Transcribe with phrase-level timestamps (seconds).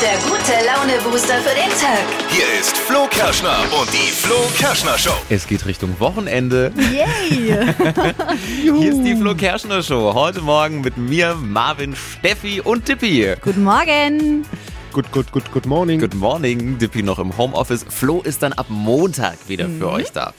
[0.00, 2.04] der gute Laune-Booster für den Tag.
[2.30, 5.14] Hier ist Flo Kerschner und die Flo Kerschner Show.
[5.28, 6.72] Es geht Richtung Wochenende.
[6.76, 7.58] Yay!
[8.62, 10.14] Hier ist die Flo Kerschner Show.
[10.14, 13.34] Heute Morgen mit mir, Marvin, Steffi und Dippi.
[13.42, 14.44] Guten Morgen.
[14.92, 15.98] Good, good, good, good morning.
[15.98, 16.78] Good morning.
[16.78, 17.84] Dippi noch im Homeoffice.
[17.88, 20.32] Flo ist dann ab Montag wieder für euch da.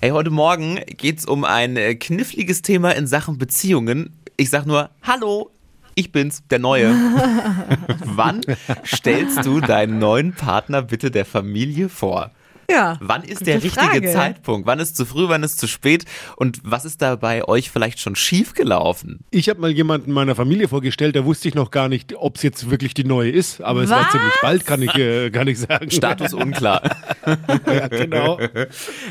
[0.00, 4.16] Hey, heute Morgen geht's um ein äh, kniffliges Thema in Sachen Beziehungen.
[4.36, 5.50] Ich sag nur, hallo,
[5.94, 6.90] ich bin's, der Neue.
[8.04, 8.40] Wann
[8.84, 12.30] stellst du deinen neuen Partner bitte der Familie vor?
[12.70, 12.96] Ja.
[13.00, 14.12] Wann ist der richtige Frage.
[14.12, 14.66] Zeitpunkt?
[14.66, 16.04] Wann ist zu früh, wann ist zu spät?
[16.36, 19.20] Und was ist da bei euch vielleicht schon schief gelaufen?
[19.30, 22.42] Ich habe mal jemanden meiner Familie vorgestellt, da wusste ich noch gar nicht, ob es
[22.42, 23.60] jetzt wirklich die neue ist.
[23.60, 24.12] Aber es war Was?
[24.12, 25.90] ziemlich bald, kann ich, äh, kann ich sagen.
[25.90, 26.82] Status unklar.
[27.66, 28.38] ja, genau.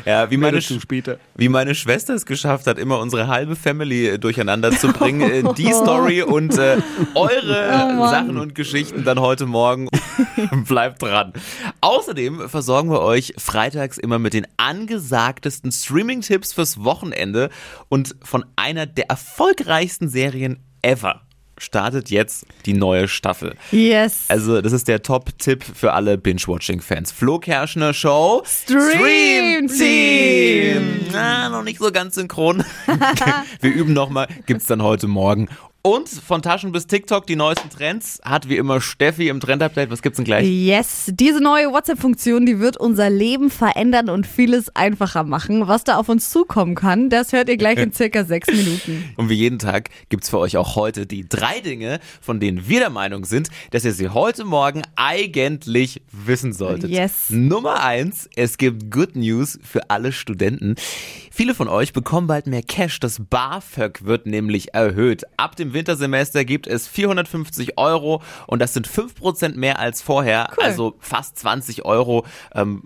[0.04, 1.18] Ja, wie meine, später.
[1.34, 5.20] wie meine Schwester es geschafft hat, immer unsere halbe Family äh, durcheinander zu bringen.
[5.20, 6.78] Äh, Die Story und äh,
[7.14, 8.10] eure Mann.
[8.10, 9.88] Sachen und Geschichten dann heute Morgen.
[10.66, 11.32] Bleibt dran.
[11.80, 17.50] Außerdem versorgen wir euch freitags immer mit den angesagtesten Streaming-Tipps fürs Wochenende
[17.88, 21.22] und von einer der erfolgreichsten Serien ever
[21.62, 23.54] startet jetzt die neue Staffel.
[23.70, 24.24] Yes.
[24.28, 27.12] Also, das ist der Top-Tipp für alle Binge-Watching-Fans.
[27.12, 28.42] Flo Kerschner Show.
[28.44, 31.06] Stream Team.
[31.12, 32.64] Na, noch nicht so ganz synchron.
[33.60, 34.28] Wir üben nochmal.
[34.46, 35.48] Gibt's dann heute Morgen.
[35.84, 39.90] Und von Taschen bis TikTok die neuesten Trends hat wie immer Steffi im Trend-Update.
[39.90, 40.46] Was gibt's denn gleich?
[40.48, 45.66] Yes, diese neue WhatsApp-Funktion, die wird unser Leben verändern und vieles einfacher machen.
[45.66, 49.12] Was da auf uns zukommen kann, das hört ihr gleich in circa sechs Minuten.
[49.16, 52.78] Und wie jeden Tag gibt's für euch auch heute die drei Dinge, von denen wir
[52.78, 56.90] der Meinung sind, dass ihr sie heute Morgen eigentlich wissen solltet.
[56.90, 57.28] Yes.
[57.28, 60.76] Nummer eins, es gibt Good News für alle Studenten.
[61.34, 63.00] Viele von euch bekommen bald mehr Cash.
[63.00, 65.22] Das BAföG wird nämlich erhöht.
[65.38, 70.50] Ab dem Wintersemester gibt es 450 Euro und das sind 5% mehr als vorher.
[70.56, 70.64] Cool.
[70.64, 72.84] Also fast 20 Euro ähm,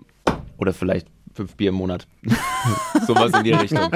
[0.57, 1.07] oder vielleicht
[1.37, 2.07] fünf Bier im Monat.
[3.05, 3.91] Sowas in die Richtung.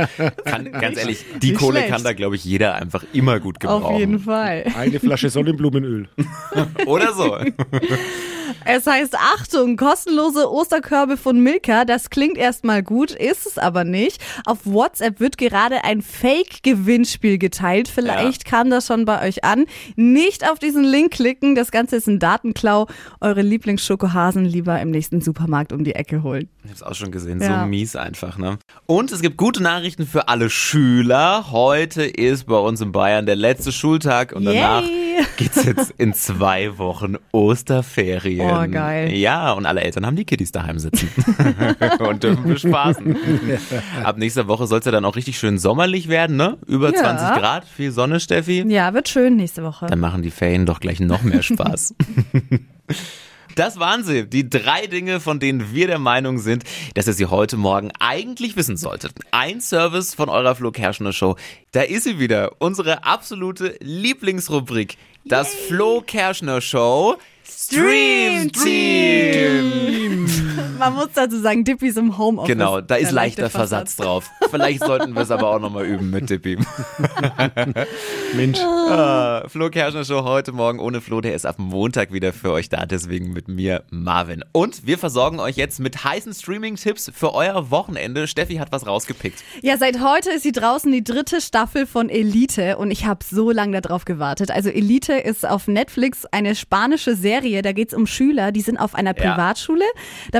[0.45, 1.91] Kann, ganz ehrlich, die Nicht Kohle schlecht.
[1.91, 3.83] kann da, glaube ich, jeder einfach immer gut gebrauchen.
[3.83, 4.65] Auf jeden Fall.
[4.77, 6.07] Eine Flasche Sonnenblumenöl.
[6.85, 7.35] Oder so.
[8.63, 11.83] Es heißt Achtung, kostenlose Osterkörbe von Milka.
[11.83, 14.21] Das klingt erstmal gut, ist es aber nicht.
[14.45, 17.87] Auf WhatsApp wird gerade ein Fake-Gewinnspiel geteilt.
[17.87, 19.65] Vielleicht kam das schon bei euch an.
[19.95, 21.55] Nicht auf diesen Link klicken.
[21.55, 22.87] Das Ganze ist ein Datenklau.
[23.19, 26.47] Eure Lieblingsschokohasen lieber im nächsten Supermarkt um die Ecke holen.
[26.63, 27.61] Ich hab's auch schon gesehen, Ja.
[27.61, 28.59] so mies einfach, ne?
[28.85, 31.51] Und es gibt gute Nachrichten für alle Schüler.
[31.51, 35.25] Heute ist bei uns in Bayern der letzte Schultag und danach Yay.
[35.37, 38.50] geht's jetzt in zwei Wochen Osterferien.
[38.50, 39.13] Oh, geil.
[39.13, 41.09] Ja, und alle Eltern haben die Kiddies daheim sitzen
[41.99, 43.15] und dürfen bespaßen.
[44.03, 46.57] Ab nächster Woche soll's ja dann auch richtig schön sommerlich werden, ne?
[46.67, 46.99] Über Ja.
[47.01, 48.63] 20 Grad, viel Sonne, Steffi.
[48.67, 49.85] Ja, wird schön nächste Woche.
[49.87, 51.95] Dann machen die Ferien doch gleich noch mehr Spaß.
[53.55, 56.63] Das waren sie, die drei Dinge, von denen wir der Meinung sind,
[56.93, 59.11] dass ihr sie heute Morgen eigentlich wissen solltet.
[59.31, 61.35] Ein Service von eurer Flo Kerschner Show.
[61.73, 64.97] Da ist sie wieder, unsere absolute Lieblingsrubrik.
[65.25, 67.17] Das Flo Kerschner Show
[67.55, 70.40] Stream Team.
[70.79, 72.47] Man muss dazu sagen, Dippy ist im Homeoffice.
[72.47, 74.29] Genau, da ist leichter leichte Versatz drauf.
[74.49, 76.57] Vielleicht sollten wir es aber auch nochmal üben mit Dippy.
[78.35, 78.59] Mensch.
[78.59, 82.69] Ah, Flo Kerschner Show heute Morgen ohne Flo, der ist ab Montag wieder für euch
[82.69, 84.43] da, deswegen mit mir Marvin.
[84.51, 88.27] Und wir versorgen euch jetzt mit heißen Streaming-Tipps für euer Wochenende.
[88.27, 89.43] Steffi hat was rausgepickt.
[89.61, 93.51] Ja, seit heute ist sie draußen die dritte Staffel von Elite und ich habe so
[93.51, 94.51] lange darauf gewartet.
[94.51, 98.95] Also Elite ist auf Netflix eine spanische Serie, da geht's um Schüler, die sind auf
[98.95, 99.23] einer Ja.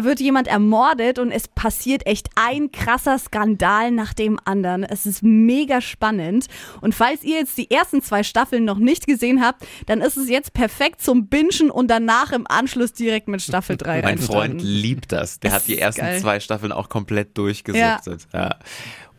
[0.02, 4.84] Da wird jemand ermordet und es passiert echt ein krasser Skandal nach dem anderen.
[4.84, 6.48] Es ist mega spannend.
[6.82, 10.28] Und falls ihr jetzt die ersten zwei Staffeln noch nicht gesehen habt, dann ist es
[10.28, 15.12] jetzt perfekt zum Bingen und danach im Anschluss direkt mit Staffel 3 Mein Freund liebt
[15.12, 15.40] das.
[15.40, 16.20] Der Das hat die ersten geil.
[16.20, 18.28] zwei Staffeln auch komplett durchgesuchtet.
[18.34, 18.56] Ja.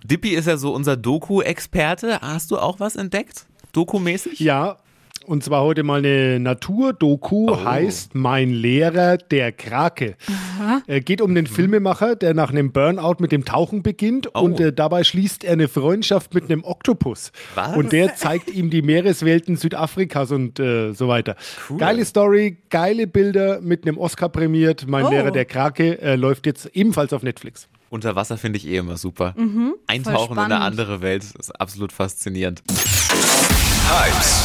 [0.03, 2.21] Dippy ist ja so unser Doku-Experte.
[2.23, 3.47] Hast du auch was entdeckt?
[3.73, 4.41] Doku-mäßig?
[4.41, 4.79] Ja,
[5.27, 7.65] und zwar heute mal eine Naturdoku, Oh.
[7.65, 10.17] heißt Mein Lehrer, der Krake.
[10.87, 14.41] Äh, geht um den Filmemacher, der nach einem Burnout mit dem Tauchen beginnt Oh.
[14.41, 17.33] und äh, dabei schließt er eine Freundschaft mit einem Oktopus.
[17.55, 17.77] Was?
[17.77, 21.37] Und der zeigt ihm die Meereswelten Südafrikas und äh, so weiter.
[21.79, 24.87] Geile Story, geile Bilder mit einem Oscar prämiert.
[24.89, 25.11] Mein Oh.
[25.11, 27.69] Lehrer, der Krake, äh, läuft jetzt ebenfalls auf Netflix.
[27.91, 29.35] Unter Wasser finde ich eh immer super.
[29.87, 32.63] Eintauchen in eine andere Welt ist absolut faszinierend.
[32.69, 34.45] Hypes,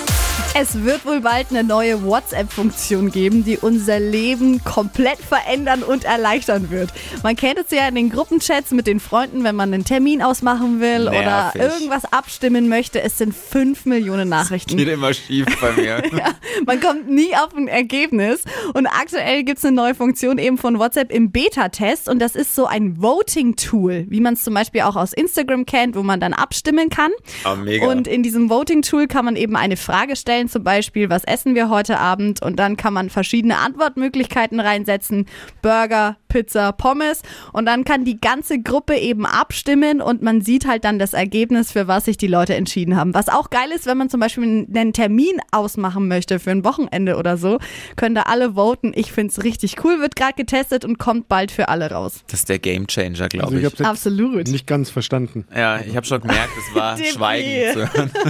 [0.53, 6.69] Es wird wohl bald eine neue WhatsApp-Funktion geben, die unser Leben komplett verändern und erleichtern
[6.69, 6.89] wird.
[7.23, 10.81] Man kennt es ja in den Gruppenchats mit den Freunden, wenn man einen Termin ausmachen
[10.81, 11.61] will Nervig.
[11.61, 13.01] oder irgendwas abstimmen möchte.
[13.01, 14.75] Es sind fünf Millionen Nachrichten.
[14.75, 16.03] Geht immer schief bei mir.
[16.11, 18.41] Ja, man kommt nie auf ein Ergebnis.
[18.73, 22.09] Und aktuell gibt es eine neue Funktion eben von WhatsApp im Beta-Test.
[22.09, 25.95] Und das ist so ein Voting-Tool, wie man es zum Beispiel auch aus Instagram kennt,
[25.95, 27.11] wo man dann abstimmen kann.
[27.45, 27.87] Ah, mega.
[27.87, 31.69] Und in diesem Voting-Tool kann man eben eine Frage stellen, zum Beispiel, was essen wir
[31.69, 32.41] heute Abend?
[32.41, 35.25] Und dann kann man verschiedene Antwortmöglichkeiten reinsetzen.
[35.61, 37.21] Burger, Pizza, Pommes.
[37.53, 41.71] Und dann kann die ganze Gruppe eben abstimmen und man sieht halt dann das Ergebnis,
[41.71, 43.13] für was sich die Leute entschieden haben.
[43.13, 47.17] Was auch geil ist, wenn man zum Beispiel einen Termin ausmachen möchte für ein Wochenende
[47.17, 47.59] oder so,
[47.95, 48.91] können da alle voten.
[48.95, 52.23] Ich finde es richtig cool, wird gerade getestet und kommt bald für alle raus.
[52.27, 53.85] Das ist der Gamechanger, Also glaube ich ich.
[53.85, 54.47] Absolut.
[54.47, 55.45] nicht ganz verstanden.
[55.55, 56.97] Ja, ich habe schon gemerkt, es war.
[57.03, 58.11] Schweigen zu hören.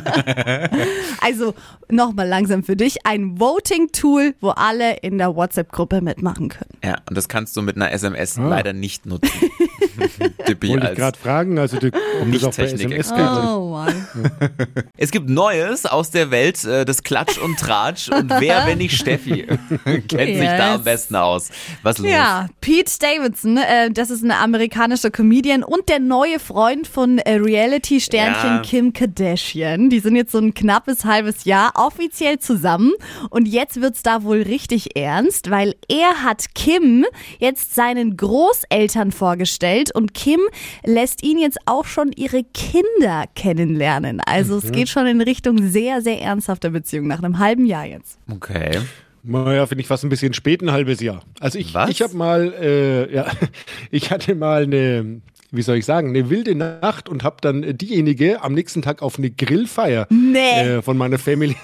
[1.22, 1.54] Also
[2.02, 6.72] nochmal langsam für dich, ein Voting-Tool, wo alle in der WhatsApp-Gruppe mitmachen können.
[6.84, 9.30] Ja, und das kannst du mit einer SMS leider nicht nutzen.
[10.62, 13.20] Wollte ich gerade fragen, also die, ob das auch bei Nicht-Technik- SMS geht.
[13.20, 14.06] Oh Mann.
[14.98, 18.98] Es gibt Neues aus der Welt äh, des Klatsch und Tratsch und wer, wenn nicht
[18.98, 19.44] Steffi,
[20.08, 20.84] kennt sich da am Yes.
[20.84, 21.50] besten aus.
[21.84, 22.10] Was los?
[22.10, 27.36] Ja, Pete Davidson, äh, das ist ein amerikanischer Comedian und der neue Freund von äh,
[27.36, 28.62] Reality-Sternchen Ja.
[28.62, 29.90] Kim Kardashian.
[29.90, 32.92] Die sind jetzt so ein knappes halbes Jahr offiziell zusammen
[33.30, 37.06] und jetzt wird's da wohl richtig ernst, weil er hat Kim
[37.40, 40.40] jetzt seinen Großeltern vorgestellt und Kim
[40.86, 44.22] lässt ihn jetzt auch schon ihre Kinder kennenlernen.
[44.26, 48.18] Also es geht schon in Richtung sehr, sehr ernsthafter Beziehung nach einem halben Jahr jetzt.
[48.32, 48.80] Okay.
[49.24, 51.22] Naja, finde ich fast ein bisschen spät, ein halbes Jahr.
[51.40, 51.90] Also ich, Was?
[51.90, 53.28] ich habe mal, äh, ja,
[53.92, 55.22] ich hatte mal eine,
[55.52, 59.18] wie soll ich sagen, eine wilde Nacht und habe dann diejenige am nächsten Tag auf
[59.20, 60.40] eine Grillfeier Nee.
[60.78, 61.56] äh, von meiner Family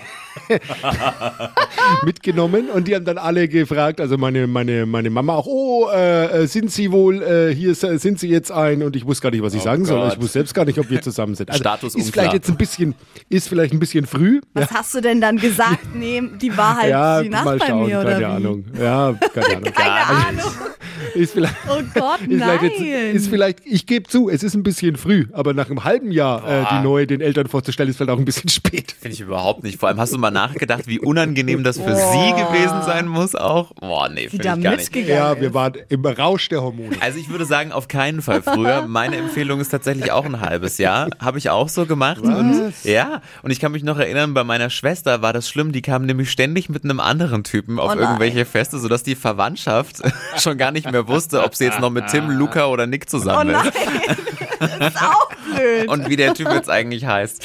[2.03, 6.43] mitgenommen und die haben dann alle gefragt, also meine, meine, meine Mama auch, oh, äh,
[6.43, 9.43] äh, sind Sie wohl, äh, hier sind Sie jetzt ein und ich wusste gar nicht,
[9.43, 9.99] was ich sagen soll.
[9.99, 10.13] Oh Gott.
[10.13, 11.49] Ich wusste selbst gar nicht, ob wir zusammen sind.
[11.49, 12.23] Also, Status ist unklar.
[12.23, 12.95] vielleicht jetzt ein bisschen,
[13.29, 14.41] ist vielleicht ein bisschen früh.
[14.53, 15.79] Was hast du denn dann gesagt?
[15.97, 18.25] Nee, die war halt ja, die Nacht mal bei schauen, mir, oder keine wie?
[18.25, 18.65] Ahnung.
[18.79, 19.63] Ja, keine Ahnung.
[19.73, 20.51] Keine Ahnung.
[21.15, 23.15] Ist vielleicht, Oh Gott, ist vielleicht, jetzt, nein.
[23.15, 26.47] ist vielleicht ich gebe zu, es ist ein bisschen früh, aber nach einem halben Jahr
[26.47, 28.93] äh, die neue den Eltern vorzustellen, ist vielleicht auch ein bisschen spät.
[28.99, 29.79] Finde ich überhaupt nicht.
[29.79, 33.73] Vor allem hast du mal nachgedacht, wie unangenehm das für sie gewesen sein muss auch.
[33.75, 34.93] Boah, nee, die finde ich gar nicht.
[34.93, 36.95] mitgegangen Ja, wir waren im Rausch der Hormone.
[36.99, 38.81] Also ich würde sagen, auf keinen Fall früher.
[38.87, 41.09] Meine Empfehlung ist tatsächlich auch ein halbes Jahr.
[41.19, 42.21] Habe ich auch so gemacht.
[42.21, 45.71] Und, ja, und ich kann mich noch erinnern, bei meiner Schwester war das schlimm.
[45.71, 48.03] Die kam nämlich ständig mit einem anderen Typen auf Oh nein.
[48.03, 49.97] irgendwelche Feste, sodass die Verwandtschaft
[50.37, 53.09] schon gar nicht mehr wusste, ob sie jetzt noch mit Tim, Luca oder Nick Oh
[53.09, 54.79] zusammen nein, ist.
[54.79, 55.87] das ist auch blöd.
[55.89, 57.43] Und wie der Typ jetzt eigentlich heißt.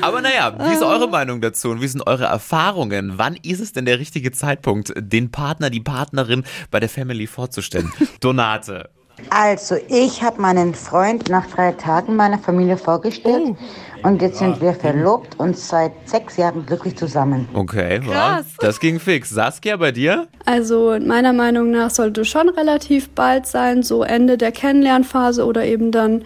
[0.00, 3.14] Aber naja, wie ist eure Meinung dazu und wie sind eure Erfahrungen?
[3.16, 7.92] Wann ist es denn der richtige Zeitpunkt, den Partner, die Partnerin bei der Family vorzustellen?
[8.20, 8.90] Donate.
[9.30, 13.56] Also, ich habe meinen Freund nach drei Tagen meiner Familie vorgestellt
[14.02, 17.48] und jetzt sind wir verlobt und seit sechs Jahren glücklich zusammen.
[17.54, 18.12] Okay, wow.
[18.12, 18.46] Krass.
[18.60, 19.30] Das ging fix.
[19.30, 20.28] Saskia, bei dir?
[20.44, 25.90] Also meiner Meinung nach sollte schon relativ bald sein, so Ende der Kennenlernphase oder eben
[25.90, 26.22] dann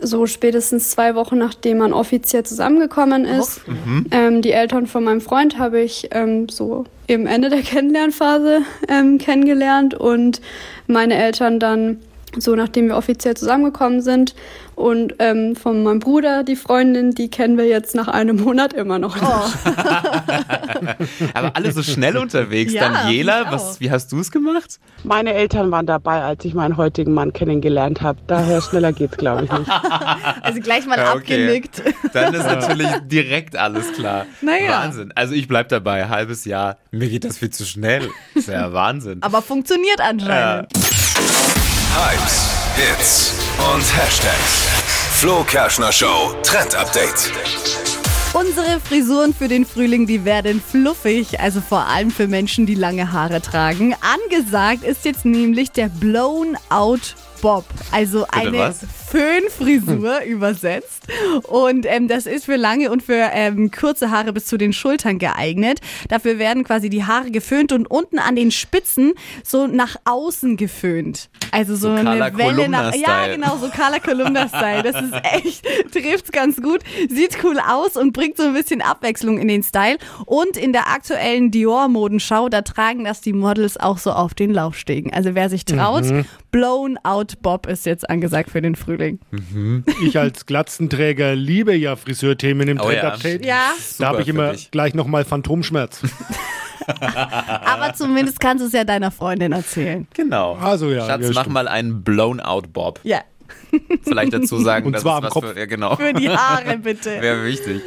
[0.00, 3.62] so spätestens zwei Wochen, nachdem man offiziell zusammengekommen ist.
[4.10, 9.18] Ähm, die Eltern von meinem Freund habe ich ähm, so eben Ende der Kennenlernphase ähm,
[9.18, 10.40] kennengelernt und
[10.86, 11.98] meine Eltern dann
[12.36, 14.34] so nachdem wir offiziell zusammengekommen sind.
[14.74, 19.00] Und ähm, von meinem Bruder, die Freundin, die kennen wir jetzt nach einem Monat immer
[19.00, 19.16] noch.
[21.34, 22.72] Aber alle so schnell unterwegs.
[22.72, 24.78] Ja, Daniela, was, wie hast du es gemacht?
[25.02, 28.20] Meine Eltern waren dabei, als ich meinen heutigen Mann kennengelernt habe.
[28.28, 29.70] Daher schneller geht's, glaube ich nicht.
[30.42, 31.18] Also gleich mal Ja, okay.
[31.18, 31.82] abgenickt.
[32.12, 34.26] Dann ist natürlich direkt alles klar.
[34.40, 34.82] Naja.
[34.82, 35.12] Wahnsinn.
[35.14, 36.78] Also ich bleib dabei, halbes Jahr.
[36.90, 38.08] Mir geht das viel zu schnell.
[38.34, 39.22] Das ist ja Wahnsinn.
[39.22, 40.72] Aber funktioniert anscheinend.
[41.98, 44.68] Hypes, Hits und Hashtags.
[45.14, 47.32] Flo Kerschner Show Trend Update.
[48.34, 53.10] Unsere Frisuren für den Frühling, die werden fluffig, also vor allem für Menschen, die lange
[53.10, 53.96] Haare tragen.
[54.00, 58.78] Angesagt ist jetzt nämlich der Blown Out Bob, also eine was?
[59.10, 61.06] Föhnfrisur übersetzt.
[61.44, 65.18] Und ähm, das ist für lange und für ähm, kurze Haare bis zu den Schultern
[65.18, 65.80] geeignet.
[66.08, 71.30] Dafür werden quasi die Haare geföhnt und unten an den Spitzen so nach außen geföhnt.
[71.52, 72.94] Also so, So eine Welle nach.
[72.94, 74.82] Ja, genau, so Carla Kolumna Style.
[74.82, 76.80] Das ist echt, trifft's ganz gut.
[77.08, 79.98] Sieht cool aus und bringt so ein bisschen Abwechslung in den Style.
[80.26, 85.12] Und in der aktuellen Dior-Modenschau, da tragen das die Models auch so auf den Laufstegen.
[85.14, 86.04] Also wer sich traut,
[86.50, 88.97] Blown Out Bob ist jetzt angesagt für den Frühling.
[88.98, 89.84] Frühling.
[90.04, 93.00] Ich als Glatzenträger liebe ja Friseurthemen im Oh ja.
[93.10, 93.46] Trend-Update.
[93.46, 94.70] Ja, Da habe ich immer dich.
[94.70, 96.02] gleich nochmal Phantomschmerz.
[97.00, 100.06] aber zumindest kannst du es ja deiner Freundin erzählen.
[100.14, 100.54] Genau.
[100.54, 103.00] Also ja, Schatz, ja, mach mal einen Blown-out-Bob.
[103.02, 103.20] Ja,
[104.02, 105.46] Vielleicht dazu sagen, Und dass zwar es am was Kopf.
[105.52, 105.96] für, ja genau.
[105.96, 107.10] für die Haare bitte.
[107.20, 107.82] Wäre wichtig.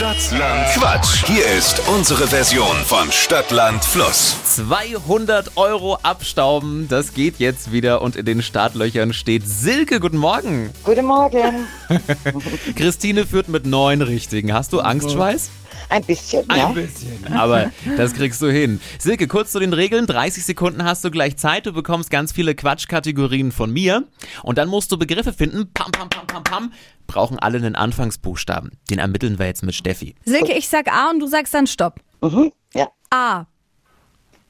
[0.00, 1.26] Stadtland Quatsch.
[1.26, 4.34] Hier ist unsere Version von Stadtland Fluss.
[4.44, 10.00] 200 Euro abstauben, das geht jetzt wieder und in den Startlöchern steht Silke.
[10.00, 10.70] Guten Morgen.
[10.84, 11.66] Guten Morgen.
[12.76, 14.54] Christine führt mit neun Richtigen.
[14.54, 15.50] Hast du Angstschweiß?
[15.90, 16.68] Ein bisschen, Ein ja.
[16.68, 17.32] bisschen.
[17.34, 18.80] Aber das kriegst du hin.
[18.98, 20.06] Silke, kurz zu den Regeln.
[20.06, 21.66] 30 Sekunden hast du gleich Zeit.
[21.66, 24.04] Du bekommst ganz viele Quatschkategorien von mir.
[24.44, 25.68] Und dann musst du Begriffe finden.
[25.74, 26.72] Pam, pam, pam, pam, pam.
[27.10, 28.70] Brauchen alle einen Anfangsbuchstaben.
[28.88, 30.14] Den ermitteln wir jetzt mit Steffi.
[30.24, 31.98] Silke, ich sag A und du sagst dann Stopp.
[32.20, 32.52] Mhm.
[32.72, 32.86] Ja.
[33.10, 33.46] A,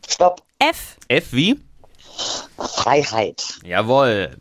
[0.07, 0.43] Stopp.
[0.59, 1.59] F, F wie?
[2.59, 3.61] Freiheit.
[3.65, 4.37] Jawohl.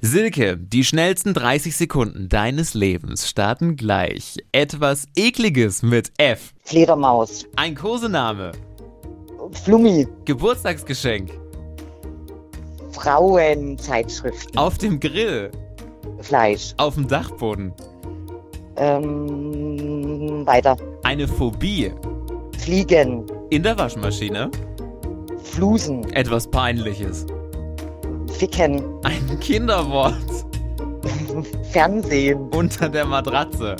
[0.00, 4.36] Silke, die schnellsten 30 Sekunden deines Lebens starten gleich.
[4.52, 6.54] Etwas Ekliges mit F.
[6.62, 7.44] Fledermaus.
[7.56, 8.52] Ein Kosename.
[9.64, 10.06] Flummi.
[10.26, 11.32] Geburtstagsgeschenk.
[12.92, 14.56] Frauenzeitschriften.
[14.56, 15.50] Auf dem Grill.
[16.20, 16.74] Fleisch.
[16.76, 17.72] Auf dem Dachboden.
[18.76, 20.76] Ähm, weiter.
[21.02, 21.92] Eine Phobie.
[22.58, 23.26] Fliegen.
[23.50, 24.50] In der Waschmaschine.
[25.42, 26.04] Flusen.
[26.12, 27.26] Etwas Peinliches.
[28.32, 28.82] Ficken.
[29.04, 30.14] Ein Kinderwort.
[31.70, 32.48] Fernsehen.
[32.50, 33.76] Unter der Matratze.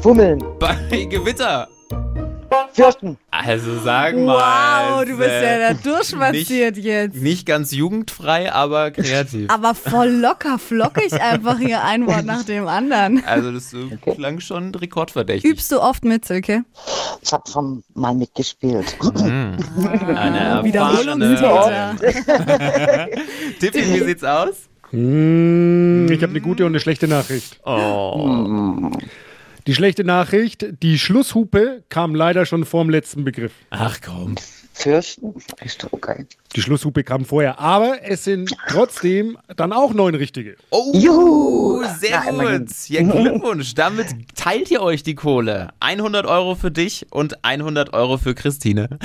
[0.00, 0.44] Fummeln.
[0.58, 0.76] Bei
[1.10, 1.66] Gewitter.
[2.72, 3.16] Fürchten.
[3.46, 4.96] Also sag mal.
[4.96, 7.16] Wow, du bist ja da Nicht, durchmassiert jetzt.
[7.16, 9.48] nicht ganz jugendfrei, aber kreativ.
[9.50, 13.22] Aber voll locker, flockig einfach hier ein Wort nach dem anderen.
[13.24, 15.48] Also das äh, klang schon rekordverdächtig.
[15.48, 16.64] Übst du oft mit, Silke?
[17.22, 18.96] Ich habe schon mal mitgespielt.
[19.14, 21.96] Eine erfahrene Wiederholungstäter.
[23.60, 24.54] Tippi, wie sieht's aus?
[24.92, 27.60] Mm, ich habe eine gute und eine schlechte Nachricht.
[27.64, 28.90] Oh.
[29.66, 33.52] Die schlechte Nachricht, die Schlusshupe kam leider schon vorm letzten Begriff.
[33.70, 34.36] Ach komm.
[34.76, 35.34] Fürchten.
[35.64, 36.26] Ist doch okay.
[36.54, 40.56] Die Schlusshupe kam vorher, aber es sind trotzdem dann auch neun richtige.
[40.70, 41.82] Oh, Juhu.
[41.98, 42.68] sehr Na, gut.
[42.88, 43.74] Ja, Glückwunsch.
[43.74, 45.70] Damit teilt ihr euch die Kohle.
[45.80, 48.98] 100 Euro für dich und 100 Euro für Christine.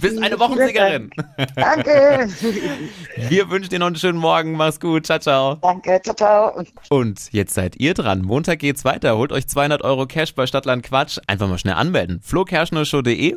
[0.00, 1.10] Bist eine Wochensiegerin.
[1.54, 2.28] Danke.
[3.28, 4.52] Wir wünschen dir noch einen schönen Morgen.
[4.52, 5.04] Mach's gut.
[5.04, 5.56] Ciao, ciao.
[5.56, 6.00] Danke.
[6.02, 6.64] Ciao, ciao.
[6.88, 8.22] Und jetzt seid ihr dran.
[8.22, 9.18] Montag geht's weiter.
[9.18, 11.18] Holt euch 200 Euro Cash bei Stadtland Quatsch.
[11.26, 12.20] Einfach mal schnell anmelden.
[12.22, 13.36] flokerschnershow.de